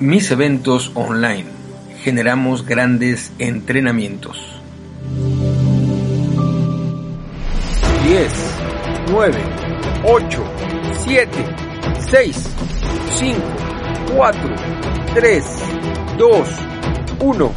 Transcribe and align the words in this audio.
Mis 0.00 0.28
eventos 0.32 0.90
online. 0.94 1.46
Generamos 2.02 2.66
grandes 2.66 3.32
entrenamientos. 3.38 4.36
10, 8.04 8.32
9, 9.10 9.42
8, 10.04 10.44
7, 11.04 11.30
6, 12.10 12.48
5, 13.18 13.40
4, 14.16 14.40
3, 15.14 15.44
2, 16.18 16.48
1. 17.20 17.52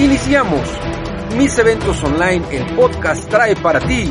Iniciamos. 0.00 0.68
Mis 1.36 1.58
eventos 1.58 2.02
online, 2.02 2.42
el 2.52 2.64
podcast 2.74 3.28
trae 3.28 3.54
para 3.56 3.80
ti. 3.80 4.10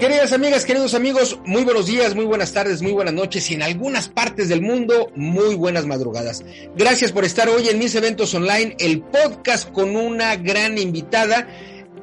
Queridas 0.00 0.32
amigas, 0.32 0.64
queridos 0.64 0.94
amigos, 0.94 1.38
muy 1.44 1.62
buenos 1.62 1.84
días, 1.84 2.14
muy 2.14 2.24
buenas 2.24 2.54
tardes, 2.54 2.80
muy 2.80 2.92
buenas 2.92 3.12
noches 3.12 3.50
y 3.50 3.54
en 3.54 3.62
algunas 3.62 4.08
partes 4.08 4.48
del 4.48 4.62
mundo, 4.62 5.12
muy 5.14 5.56
buenas 5.56 5.84
madrugadas. 5.84 6.42
Gracias 6.74 7.12
por 7.12 7.26
estar 7.26 7.50
hoy 7.50 7.68
en 7.68 7.78
mis 7.78 7.94
eventos 7.94 8.32
online, 8.32 8.74
el 8.78 9.02
podcast 9.02 9.70
con 9.70 9.94
una 9.96 10.36
gran 10.36 10.78
invitada 10.78 11.46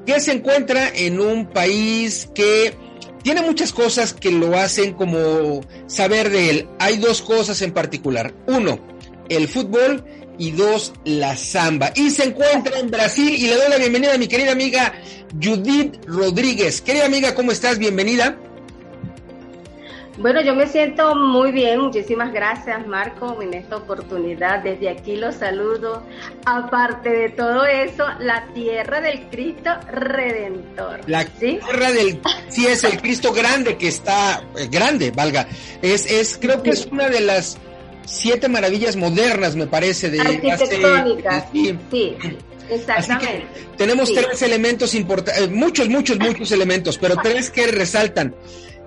que 0.06 0.20
se 0.20 0.32
encuentra 0.32 0.90
en 0.94 1.20
un 1.20 1.48
país 1.48 2.30
que 2.36 2.76
tiene 3.24 3.42
muchas 3.42 3.74
cosas 3.74 4.14
que 4.14 4.30
lo 4.30 4.56
hacen 4.56 4.94
como 4.94 5.62
saber 5.88 6.30
de 6.30 6.52
él. 6.52 6.70
Hay 6.78 6.98
dos 6.98 7.24
cosas 7.24 7.64
en 7.64 7.74
particular. 7.74 8.32
Uno, 8.46 8.80
el 9.28 9.48
fútbol 9.48 10.06
y 10.38 10.52
dos, 10.52 10.94
la 11.06 11.36
samba. 11.36 11.92
Y 11.96 12.10
se 12.10 12.26
encuentra 12.26 12.80
en 12.80 12.90
Brasil 12.90 13.34
y 13.34 13.48
le 13.48 13.56
doy 13.56 13.70
la 13.70 13.78
bienvenida 13.78 14.14
a 14.14 14.18
mi 14.18 14.28
querida 14.28 14.52
amiga 14.52 14.94
Judith 15.42 16.04
Rodríguez. 16.06 16.82
Querida 16.82 17.06
amiga, 17.06 17.36
¿cómo 17.36 17.52
estás? 17.52 17.78
Bienvenida. 17.80 18.38
Bueno, 20.20 20.42
yo 20.42 20.56
me 20.56 20.66
siento 20.66 21.16
muy 21.16 21.52
bien, 21.52 21.80
muchísimas 21.80 22.34
gracias 22.34 22.88
Marco 22.88 23.40
en 23.40 23.54
esta 23.54 23.78
oportunidad. 23.78 24.64
Desde 24.64 24.90
aquí 24.90 25.16
los 25.16 25.36
saludo. 25.36 26.02
Aparte 26.44 27.10
de 27.10 27.30
todo 27.30 27.66
eso, 27.66 28.04
la 28.20 28.48
tierra 28.56 29.00
del 29.00 29.30
Cristo 29.30 29.70
Redentor. 29.92 31.02
La 31.06 31.24
tierra 31.24 31.92
del, 31.92 32.20
sí 32.50 32.66
es 32.66 32.84
el 32.84 33.00
Cristo 33.00 33.32
grande 33.32 33.78
que 33.78 33.90
está, 33.90 34.42
eh, 34.58 34.68
grande, 34.72 35.12
valga. 35.12 35.48
Es, 35.84 36.10
es, 36.10 36.40
creo 36.40 36.64
que 36.64 36.72
es 36.72 36.88
una 36.88 37.10
de 37.10 37.22
las 37.22 37.60
siete 38.08 38.48
maravillas 38.48 38.96
modernas, 38.96 39.56
me 39.56 39.68
parece, 39.68 40.10
de 40.10 40.22
arquitectónicas. 40.22 41.46
sí, 41.52 41.78
sí. 41.92 42.18
Exactamente. 42.70 43.46
tenemos 43.78 44.12
tres 44.14 44.42
elementos 44.42 44.94
importantes, 44.94 45.44
eh, 45.44 45.48
muchos, 45.48 45.88
muchos, 45.88 46.20
muchos 46.20 46.52
elementos, 46.52 46.98
pero 46.98 47.16
tres 47.16 47.50
que 47.50 47.68
resaltan. 47.68 48.36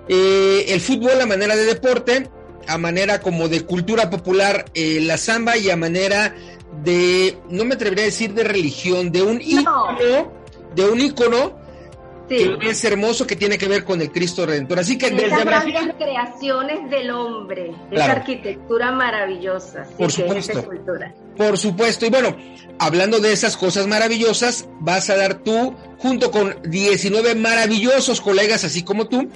Eh, 0.07 0.65
el 0.67 0.81
fútbol 0.81 1.19
a 1.19 1.25
manera 1.25 1.55
de 1.55 1.65
deporte, 1.65 2.29
a 2.67 2.77
manera 2.77 3.21
como 3.21 3.47
de 3.47 3.61
cultura 3.61 4.09
popular, 4.09 4.65
eh, 4.73 4.99
la 5.01 5.17
samba 5.17 5.57
y 5.57 5.69
a 5.69 5.77
manera 5.77 6.35
de, 6.83 7.37
no 7.49 7.65
me 7.65 7.75
atrevería 7.75 8.03
a 8.03 8.07
decir 8.07 8.33
de 8.33 8.43
religión, 8.43 9.11
de 9.11 9.23
un 9.23 9.41
ícono, 9.41 10.31
de 10.75 10.85
un 10.85 10.99
ícono 10.99 11.60
que 12.31 12.69
es 12.69 12.83
hermoso 12.85 13.27
que 13.27 13.35
tiene 13.35 13.57
que 13.57 13.67
ver 13.67 13.83
con 13.83 14.01
el 14.01 14.11
Cristo 14.11 14.45
Redentor. 14.45 14.79
Así 14.79 14.97
que 14.97 15.09
desde 15.09 15.27
Esas 15.27 15.45
grandes 15.45 15.95
creaciones 15.97 16.89
del 16.89 17.11
hombre, 17.11 17.71
esa 17.91 18.11
arquitectura 18.11 18.91
maravillosa, 18.91 19.85
por 19.97 20.11
supuesto, 20.11 20.65
por 21.35 21.57
supuesto. 21.57 22.05
Y 22.05 22.09
bueno, 22.09 22.35
hablando 22.79 23.19
de 23.19 23.33
esas 23.33 23.57
cosas 23.57 23.87
maravillosas, 23.87 24.67
vas 24.79 25.09
a 25.09 25.17
dar 25.17 25.43
tú, 25.43 25.75
junto 25.97 26.31
con 26.31 26.55
19 26.63 27.35
maravillosos 27.35 28.21
colegas, 28.21 28.63
así 28.63 28.83
como 28.83 29.07
tú, 29.07 29.29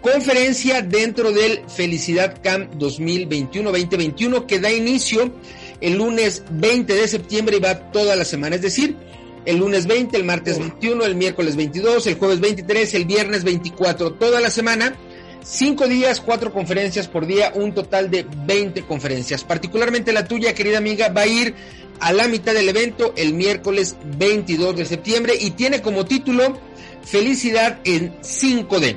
conferencia 0.00 0.82
dentro 0.82 1.30
del 1.30 1.62
Felicidad 1.68 2.38
Camp 2.42 2.74
2021-2021 2.74 4.46
que 4.46 4.58
da 4.58 4.70
inicio 4.72 5.32
el 5.80 5.98
lunes 5.98 6.42
20 6.50 6.92
de 6.92 7.08
septiembre 7.08 7.56
y 7.58 7.60
va 7.60 7.92
toda 7.92 8.16
la 8.16 8.24
semana. 8.24 8.56
Es 8.56 8.62
decir, 8.62 8.96
el 9.44 9.58
lunes 9.58 9.86
20, 9.86 10.16
el 10.16 10.24
martes 10.24 10.58
21, 10.58 11.04
el 11.04 11.14
miércoles 11.14 11.56
22, 11.56 12.06
el 12.06 12.14
jueves 12.16 12.40
23, 12.40 12.94
el 12.94 13.04
viernes 13.04 13.44
24, 13.44 14.14
toda 14.14 14.40
la 14.40 14.50
semana. 14.50 14.96
Cinco 15.44 15.88
días, 15.88 16.20
cuatro 16.20 16.52
conferencias 16.52 17.08
por 17.08 17.26
día, 17.26 17.52
un 17.54 17.74
total 17.74 18.10
de 18.10 18.24
20 18.46 18.82
conferencias. 18.82 19.42
Particularmente 19.42 20.12
la 20.12 20.28
tuya, 20.28 20.54
querida 20.54 20.78
amiga, 20.78 21.08
va 21.08 21.22
a 21.22 21.26
ir 21.26 21.54
a 21.98 22.12
la 22.12 22.28
mitad 22.28 22.54
del 22.54 22.68
evento 22.68 23.12
el 23.16 23.34
miércoles 23.34 23.96
22 24.18 24.76
de 24.76 24.84
septiembre 24.84 25.34
y 25.40 25.50
tiene 25.52 25.82
como 25.82 26.04
título 26.04 26.58
Felicidad 27.04 27.80
en 27.84 28.20
5D. 28.20 28.96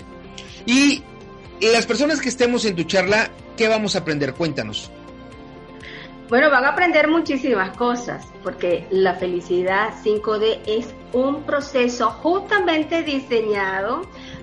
Y 0.68 1.04
las 1.62 1.88
personas 1.88 2.22
que 2.22 2.30
estemos 2.30 2.66
en 2.66 2.76
tu 2.76 2.84
charla, 2.84 3.32
¿qué 3.58 3.68
vamos 3.68 3.96
a 3.96 4.00
aprender? 4.00 4.34
Cuéntanos. 4.34 4.92
Bueno, 6.28 6.50
van 6.50 6.66
a 6.66 6.70
aprender 6.70 7.08
muchísimas 7.08 7.78
cosas, 7.78 8.26
porque 8.42 8.88
la 8.90 9.14
felicidad 9.14 9.94
5D 10.04 10.60
es 10.66 10.94
un 11.14 11.44
proceso 11.44 12.10
justamente 12.10 13.04
diseñado 13.04 14.02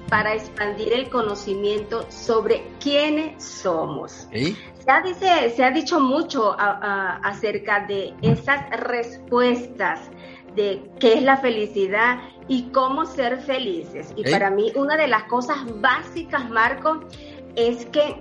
para 0.09 0.35
expandir 0.35 0.93
el 0.93 1.11
conocimiento 1.11 2.07
sobre 2.09 2.69
quiénes 2.79 3.43
somos. 3.43 4.29
Se, 4.31 4.57
ha, 4.87 5.03
dice, 5.03 5.51
se, 5.57 5.65
ha, 5.65 5.73
dicho 5.73 5.99
mucho 5.99 6.55
acerca 6.57 7.85
de 7.87 8.15
esas 8.23 8.71
respuestas 8.71 10.09
de 10.55 10.89
qué 11.01 11.15
es 11.15 11.23
la 11.23 11.39
felicidad 11.39 12.21
y 12.47 12.71
cómo 12.71 13.07
ser 13.07 13.41
felices. 13.41 14.13
Y 14.15 14.23
para 14.23 14.51
mí 14.51 14.71
una 14.77 14.97
de 14.97 15.09
las 15.09 15.25
cosas 15.25 15.59
básicas, 15.81 16.49
Marco, 16.49 17.01
es 17.57 17.87
que 17.87 18.21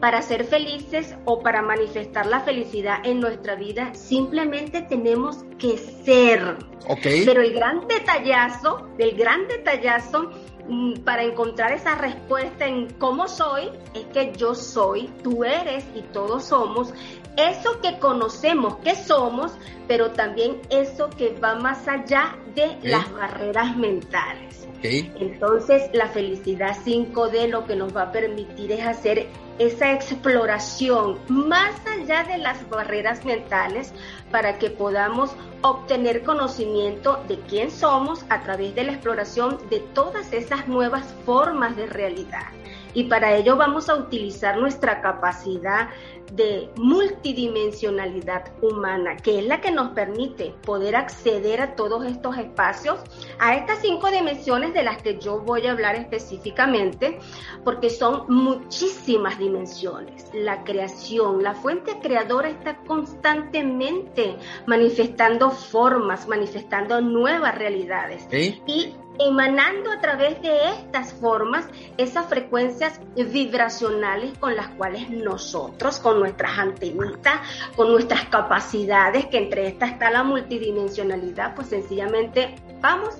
para 0.00 0.22
ser 0.22 0.44
felices 0.44 1.14
o 1.24 1.40
para 1.40 1.62
manifestar 1.62 2.26
la 2.26 2.40
felicidad 2.40 2.98
en 3.04 3.20
nuestra 3.20 3.56
vida, 3.56 3.94
simplemente 3.94 4.82
tenemos 4.82 5.44
que 5.58 5.76
ser. 5.76 6.56
Pero 7.02 7.42
el 7.42 7.52
gran 7.52 7.86
detallazo, 7.88 8.88
el 8.98 9.16
gran 9.16 9.48
detallazo 9.48 10.30
mm, 10.68 11.00
para 11.00 11.24
encontrar 11.24 11.72
esa 11.72 11.96
respuesta 11.96 12.66
en 12.66 12.90
cómo 12.94 13.26
soy, 13.26 13.70
es 13.94 14.04
que 14.06 14.32
yo 14.36 14.54
soy, 14.54 15.08
tú 15.22 15.44
eres 15.44 15.84
y 15.94 16.02
todos 16.12 16.44
somos 16.44 16.94
eso 17.38 17.80
que 17.80 17.98
conocemos 17.98 18.76
que 18.78 18.96
somos, 18.96 19.52
pero 19.86 20.10
también 20.10 20.60
eso 20.70 21.08
que 21.10 21.30
va 21.42 21.54
más 21.54 21.86
allá 21.86 22.36
de 22.54 22.76
las 22.82 23.10
barreras 23.12 23.76
mentales. 23.76 24.66
Entonces, 24.82 25.90
la 25.92 26.08
felicidad 26.08 26.76
5D 26.84 27.48
lo 27.48 27.66
que 27.66 27.74
nos 27.74 27.96
va 27.96 28.02
a 28.02 28.12
permitir 28.12 28.72
es 28.72 28.84
hacer 28.84 29.26
esa 29.58 29.92
exploración 29.92 31.18
más 31.28 31.74
allá 31.86 32.22
de 32.24 32.38
las 32.38 32.68
barreras 32.68 33.24
mentales 33.24 33.92
para 34.30 34.58
que 34.58 34.70
podamos 34.70 35.30
obtener 35.62 36.22
conocimiento 36.22 37.22
de 37.26 37.40
quién 37.40 37.70
somos 37.70 38.24
a 38.28 38.40
través 38.42 38.74
de 38.76 38.84
la 38.84 38.92
exploración 38.92 39.58
de 39.68 39.80
todas 39.80 40.32
esas 40.32 40.68
nuevas 40.68 41.12
formas 41.24 41.74
de 41.76 41.86
realidad. 41.86 42.46
Y 42.94 43.04
para 43.04 43.36
ello 43.36 43.56
vamos 43.56 43.88
a 43.88 43.96
utilizar 43.96 44.58
nuestra 44.58 45.00
capacidad 45.00 45.90
de 46.32 46.68
multidimensionalidad 46.76 48.52
humana, 48.60 49.16
que 49.16 49.38
es 49.38 49.46
la 49.46 49.60
que 49.60 49.70
nos 49.70 49.90
permite 49.90 50.54
poder 50.62 50.96
acceder 50.96 51.60
a 51.60 51.74
todos 51.74 52.04
estos 52.04 52.36
espacios, 52.36 53.00
a 53.38 53.54
estas 53.54 53.80
cinco 53.80 54.10
dimensiones 54.10 54.74
de 54.74 54.82
las 54.82 55.02
que 55.02 55.18
yo 55.18 55.40
voy 55.40 55.66
a 55.66 55.72
hablar 55.72 55.96
específicamente, 55.96 57.18
porque 57.64 57.90
son 57.90 58.24
muchísimas 58.28 59.38
dimensiones. 59.38 60.30
La 60.34 60.64
creación, 60.64 61.42
la 61.42 61.54
fuente 61.54 61.98
creadora 62.02 62.48
está 62.48 62.76
constantemente 62.86 64.36
manifestando 64.66 65.50
formas, 65.50 66.28
manifestando 66.28 67.00
nuevas 67.00 67.54
realidades. 67.54 68.28
Y 68.66 68.94
emanando 69.18 69.90
a 69.90 70.00
través 70.00 70.40
de 70.42 70.70
estas 70.70 71.12
formas 71.12 71.66
esas 71.96 72.26
frecuencias 72.26 73.00
vibracionales 73.16 74.36
con 74.38 74.56
las 74.56 74.68
cuales 74.68 75.10
nosotros, 75.10 75.98
con 75.98 76.20
nuestras 76.20 76.58
antenitas, 76.58 77.40
con 77.76 77.90
nuestras 77.90 78.26
capacidades, 78.26 79.26
que 79.26 79.38
entre 79.38 79.68
estas 79.68 79.90
está 79.92 80.10
la 80.10 80.22
multidimensionalidad, 80.22 81.54
pues 81.54 81.68
sencillamente 81.68 82.54
vamos 82.80 83.16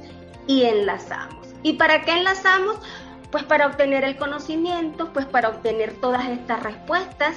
y 0.46 0.62
enlazamos. 0.62 1.48
¿Y 1.62 1.74
para 1.74 2.02
qué 2.02 2.12
enlazamos? 2.12 2.76
Pues 3.30 3.44
para 3.44 3.66
obtener 3.66 4.04
el 4.04 4.16
conocimiento, 4.16 5.12
pues 5.12 5.26
para 5.26 5.48
obtener 5.48 5.92
todas 5.94 6.26
estas 6.28 6.62
respuestas 6.62 7.36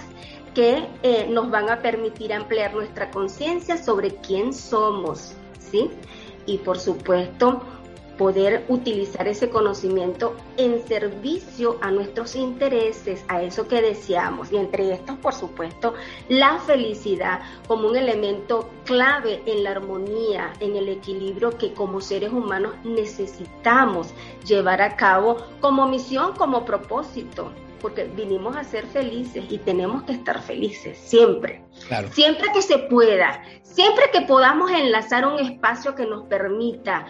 que 0.54 0.88
eh, 1.04 1.28
nos 1.30 1.50
van 1.50 1.69
a 1.69 1.81
permitir 1.81 2.34
ampliar 2.34 2.74
nuestra 2.74 3.10
conciencia 3.10 3.78
sobre 3.78 4.16
quién 4.16 4.54
somos, 4.54 5.34
¿sí? 5.60 5.90
Y 6.46 6.58
por 6.60 6.78
supuesto, 6.78 7.62
poder 8.22 8.64
utilizar 8.68 9.28
ese 9.28 9.50
conocimiento 9.50 10.36
en 10.56 10.86
servicio 10.88 11.80
a 11.82 11.90
nuestros 11.90 12.36
intereses, 12.36 13.26
a 13.28 13.42
eso 13.42 13.68
que 13.68 13.82
deseamos. 13.82 14.52
Y 14.52 14.58
entre 14.58 14.94
estos, 14.94 15.18
por 15.18 15.34
supuesto, 15.34 15.96
la 16.30 16.60
felicidad 16.60 17.42
como 17.68 17.88
un 17.88 17.98
elemento 17.98 18.70
clave 18.86 19.42
en 19.48 19.64
la 19.64 19.72
armonía, 19.72 20.54
en 20.60 20.76
el 20.76 20.90
equilibrio 20.90 21.58
que 21.58 21.74
como 21.74 22.00
seres 22.00 22.32
humanos 22.32 22.76
necesitamos 22.84 24.14
llevar 24.46 24.84
a 24.84 24.96
cabo 24.96 25.38
como 25.60 25.88
misión, 25.88 26.34
como 26.36 26.64
propósito 26.64 27.52
porque 27.82 28.04
vinimos 28.04 28.56
a 28.56 28.64
ser 28.64 28.86
felices 28.86 29.44
y 29.50 29.58
tenemos 29.58 30.04
que 30.04 30.14
estar 30.14 30.40
felices 30.42 30.98
siempre. 30.98 31.64
Siempre 32.12 32.48
que 32.54 32.62
se 32.62 32.78
pueda, 32.78 33.42
siempre 33.64 34.06
que 34.14 34.22
podamos 34.22 34.70
enlazar 34.72 35.26
un 35.26 35.40
espacio 35.40 35.96
que 35.96 36.06
nos 36.06 36.28
permita 36.28 37.08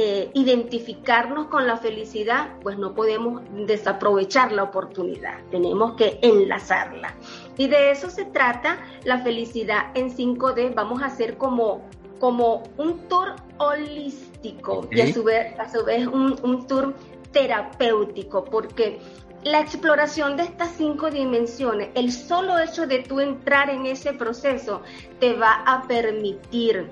eh, 0.00 0.30
identificarnos 0.32 1.48
con 1.48 1.66
la 1.66 1.76
felicidad, 1.76 2.50
pues 2.62 2.78
no 2.78 2.94
podemos 2.94 3.42
desaprovechar 3.66 4.52
la 4.52 4.62
oportunidad, 4.62 5.40
tenemos 5.50 5.94
que 5.94 6.20
enlazarla. 6.22 7.16
Y 7.56 7.66
de 7.66 7.90
eso 7.90 8.08
se 8.08 8.24
trata 8.24 8.78
la 9.02 9.18
felicidad 9.18 9.86
en 9.94 10.16
5D. 10.16 10.72
Vamos 10.72 11.02
a 11.02 11.06
hacer 11.06 11.36
como, 11.36 11.82
como 12.20 12.62
un 12.76 13.08
tour 13.08 13.34
holístico 13.56 14.86
y 14.92 15.00
a 15.00 15.12
su 15.12 15.24
vez, 15.24 15.58
a 15.58 15.68
su 15.68 15.84
vez 15.84 16.06
un, 16.06 16.38
un 16.44 16.68
tour 16.68 16.94
terapéutico, 17.32 18.44
porque 18.44 19.00
la 19.42 19.58
exploración 19.58 20.36
de 20.36 20.44
estas 20.44 20.70
cinco 20.76 21.10
dimensiones, 21.10 21.88
el 21.96 22.12
solo 22.12 22.56
hecho 22.60 22.86
de 22.86 23.00
tú 23.00 23.18
entrar 23.18 23.68
en 23.68 23.84
ese 23.86 24.12
proceso 24.12 24.80
te 25.18 25.34
va 25.34 25.64
a 25.66 25.88
permitir 25.88 26.88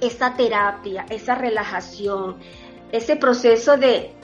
esa 0.00 0.34
terapia, 0.34 1.06
esa 1.10 1.34
relajación, 1.34 2.36
ese 2.92 3.16
proceso 3.16 3.76
de, 3.76 4.14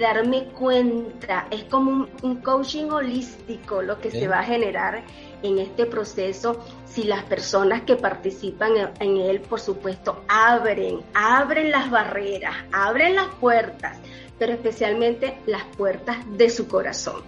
darme 0.00 0.44
cuenta, 0.48 1.46
es 1.50 1.64
como 1.64 2.08
un, 2.22 2.36
coaching 2.36 2.90
holístico 2.90 3.82
lo 3.82 4.00
que 4.00 4.10
se 4.10 4.28
va 4.28 4.40
a 4.40 4.44
generar 4.44 5.02
en 5.42 5.58
este 5.58 5.86
proceso. 5.86 6.64
Si 6.84 7.04
las 7.04 7.22
personas 7.24 7.82
que 7.82 7.96
participan 7.96 8.72
en, 8.98 9.16
él, 9.16 9.40
por 9.40 9.60
supuesto, 9.60 10.24
abren, 10.28 11.00
abren 11.14 11.70
las 11.70 11.90
barreras, 11.90 12.56
abren 12.72 13.14
las 13.14 13.28
puertas, 13.36 13.98
pero 14.38 14.52
especialmente 14.52 15.38
las 15.46 15.64
puertas 15.76 16.18
de 16.36 16.50
su 16.50 16.66
corazón. 16.66 17.22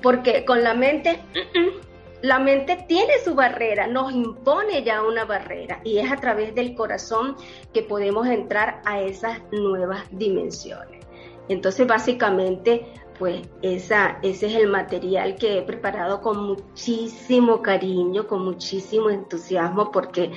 Porque 0.00 0.44
con 0.44 0.62
la 0.64 0.74
mente... 0.74 1.20
La 2.22 2.38
mente 2.38 2.84
tiene 2.88 3.14
su 3.24 3.34
barrera, 3.34 3.88
nos 3.88 4.12
impone 4.12 4.84
ya 4.84 5.02
una 5.02 5.24
barrera 5.24 5.80
y 5.82 5.98
es 5.98 6.10
a 6.10 6.16
través 6.16 6.54
del 6.54 6.74
corazón 6.74 7.36
que 7.74 7.82
podemos 7.82 8.28
entrar 8.28 8.80
a 8.84 9.00
esas 9.00 9.40
nuevas 9.50 10.04
dimensiones. 10.12 11.04
Entonces, 11.48 11.86
básicamente, 11.86 12.86
pues 13.18 13.42
ese 13.60 13.96
es 14.22 14.42
el 14.42 14.68
material 14.68 15.34
que 15.34 15.58
he 15.58 15.62
preparado 15.62 16.20
con 16.20 16.44
muchísimo 16.44 17.60
cariño, 17.60 18.26
con 18.26 18.44
muchísimo 18.44 19.10
entusiasmo, 19.10 19.90
porque 19.90 20.30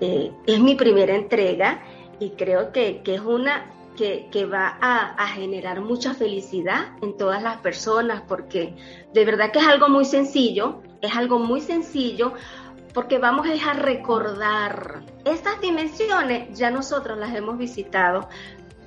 eh, 0.00 0.32
es 0.46 0.60
mi 0.60 0.74
primera 0.74 1.14
entrega 1.14 1.82
y 2.18 2.30
creo 2.30 2.72
que, 2.72 3.02
es 3.04 3.20
una 3.20 3.72
que, 3.96 4.46
va 4.46 4.78
a, 4.80 5.26
generar 5.28 5.80
mucha 5.80 6.14
felicidad 6.14 6.96
en 7.02 7.16
todas 7.16 7.42
las 7.42 7.58
personas, 7.58 8.22
porque 8.26 8.74
de 9.12 9.24
verdad 9.24 9.50
que 9.52 9.58
es 9.58 9.66
algo 9.66 9.88
muy 9.88 10.04
sencillo, 10.04 10.82
es 11.02 11.14
algo 11.14 11.38
muy 11.38 11.60
sencillo 11.60 12.34
porque 12.92 13.18
vamos 13.18 13.46
a 13.66 13.72
recordar. 13.74 15.02
Estas 15.24 15.60
dimensiones 15.60 16.56
ya 16.56 16.70
nosotros 16.70 17.18
las 17.18 17.34
hemos 17.34 17.58
visitado, 17.58 18.28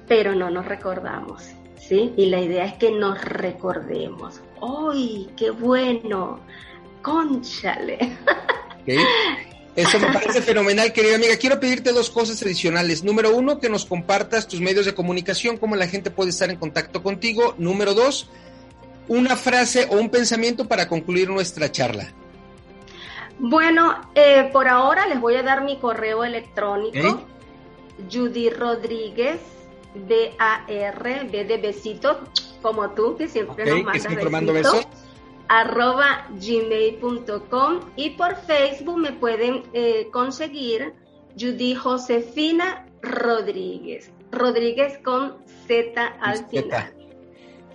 pero 0.08 0.34
no 0.34 0.50
nos 0.50 0.66
recordamos, 0.66 1.44
¿sí? 1.78 2.14
Y 2.18 2.26
la 2.28 2.42
idea 2.42 2.66
es 2.66 2.74
que 2.74 2.92
nos 2.92 3.24
recordemos. 3.24 4.42
¡Ay, 4.62 5.30
qué 5.38 5.52
bueno! 5.52 6.40
¡Conchale! 7.02 8.18
Eso 9.76 10.00
me 10.00 10.12
parece 10.12 10.42
fenomenal, 10.42 10.92
querida 10.92 11.16
amiga. 11.16 11.38
Quiero 11.38 11.60
pedirte 11.60 11.94
dos 11.94 12.10
cosas 12.10 12.42
adicionales. 12.42 13.04
Número 13.04 13.36
uno, 13.36 13.60
que 13.60 13.70
nos 13.70 13.86
compartas 13.86 14.48
tus 14.48 14.60
medios 14.60 14.86
de 14.86 14.96
comunicación, 14.96 15.58
cómo 15.58 15.76
la 15.76 15.88
gente 15.88 16.10
puede 16.10 16.32
estar 16.32 16.50
en 16.50 16.58
contacto 16.58 17.04
contigo. 17.04 17.56
Número 17.58 17.94
dos, 17.94 18.30
una 19.10 19.36
frase 19.36 19.88
o 19.90 19.98
un 19.98 20.10
pensamiento 20.10 20.66
para 20.66 20.88
concluir 20.88 21.30
nuestra 21.30 21.70
charla. 21.72 22.08
Bueno, 23.40 23.96
eh, 24.16 24.50
por 24.54 24.68
ahora 24.68 25.08
les 25.08 25.20
voy 25.20 25.36
a 25.36 25.44
dar 25.44 25.64
mi 25.64 25.78
correo 25.78 26.24
electrónico. 26.24 27.22
Judy 28.10 28.50
Rodríguez, 28.50 29.40
B-A-R, 29.94 31.24
B 31.30 31.46
de 31.46 31.58
besito, 31.58 32.22
como 32.62 32.92
tú, 32.92 33.18
que 33.18 33.28
siempre 33.28 33.66
nos 33.66 33.84
mandas 34.32 34.54
besitos, 34.54 34.88
arroba 35.48 36.28
gmail.com 36.30 37.80
y 37.96 38.12
por 38.12 38.36
Facebook 38.36 39.00
me 39.00 39.12
pueden 39.12 39.64
eh, 39.74 40.08
conseguir 40.12 40.94
Judy 41.38 41.76
Josefina 41.76 42.86
Rodríguez. 43.02 44.12
Rodríguez 44.32 45.00
con 45.00 45.38
Z 45.68 46.06
al 46.22 46.46
final. 46.48 46.99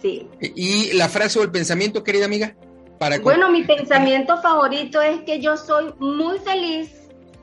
¿Y 0.04 0.92
la 0.92 1.08
frase 1.08 1.38
o 1.38 1.42
el 1.42 1.50
pensamiento, 1.50 2.04
querida 2.04 2.26
amiga? 2.26 2.54
Para 2.98 3.18
bueno, 3.18 3.50
mi 3.50 3.64
pensamiento 3.64 4.40
favorito 4.40 5.00
es 5.00 5.22
que 5.22 5.40
yo 5.40 5.56
soy 5.56 5.92
muy 5.98 6.38
feliz 6.38 6.90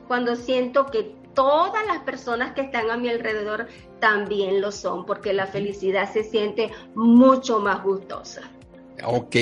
cuando 0.07 0.35
siento 0.35 0.85
que 0.85 1.15
todas 1.33 1.85
las 1.87 1.99
personas 1.99 2.53
que 2.53 2.61
están 2.61 2.89
a 2.89 2.97
mi 2.97 3.09
alrededor 3.09 3.67
también 3.99 4.61
lo 4.61 4.71
son, 4.71 5.05
porque 5.05 5.33
la 5.33 5.47
felicidad 5.47 6.11
se 6.11 6.23
siente 6.23 6.71
mucho 6.95 7.59
más 7.59 7.83
gustosa. 7.83 8.41
Ok, 9.03 9.35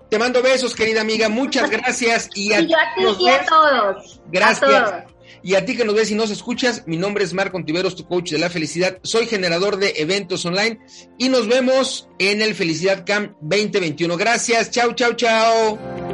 Te 0.09 0.19
mando 0.19 0.43
besos, 0.43 0.75
querida 0.75 1.01
amiga. 1.01 1.27
Muchas 1.29 1.69
gracias. 1.71 2.29
Y 2.35 2.53
a, 2.53 2.61
y 2.61 2.71
a 2.73 3.45
todos. 3.47 4.21
Gracias. 4.31 5.05
Y 5.43 5.55
a 5.55 5.65
ti 5.65 5.75
que 5.75 5.85
nos 5.85 5.95
ves 5.95 6.09
y 6.09 6.15
nos 6.15 6.31
escuchas, 6.31 6.83
mi 6.87 6.97
nombre 6.97 7.23
es 7.23 7.33
Marco 7.33 7.57
Antiveros, 7.57 7.95
tu 7.95 8.07
coach 8.07 8.31
de 8.31 8.37
la 8.39 8.49
felicidad. 8.49 8.99
Soy 9.03 9.25
generador 9.25 9.77
de 9.77 9.93
eventos 9.97 10.45
online 10.45 10.79
y 11.17 11.29
nos 11.29 11.47
vemos 11.47 12.07
en 12.17 12.41
el 12.41 12.55
Felicidad 12.55 13.03
Camp 13.05 13.33
2021. 13.41 14.15
Gracias. 14.15 14.71
Chao, 14.71 14.93
chao, 14.93 15.13
chao. 15.13 16.12